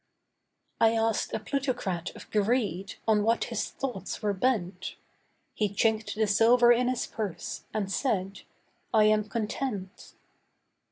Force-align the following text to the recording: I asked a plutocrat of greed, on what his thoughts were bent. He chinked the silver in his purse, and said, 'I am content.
I 0.79 0.93
asked 0.93 1.31
a 1.31 1.39
plutocrat 1.39 2.09
of 2.15 2.31
greed, 2.31 2.95
on 3.07 3.21
what 3.21 3.43
his 3.43 3.69
thoughts 3.69 4.23
were 4.23 4.33
bent. 4.33 4.95
He 5.53 5.69
chinked 5.71 6.15
the 6.15 6.25
silver 6.25 6.71
in 6.71 6.87
his 6.87 7.05
purse, 7.05 7.65
and 7.71 7.91
said, 7.91 8.41
'I 8.95 9.03
am 9.03 9.23
content. 9.29 10.15